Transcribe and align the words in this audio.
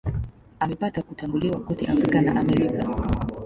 Amepata 0.59 1.01
kutambuliwa 1.01 1.59
kote 1.59 1.87
Afrika 1.87 2.21
na 2.21 2.39
Amerika. 2.39 2.87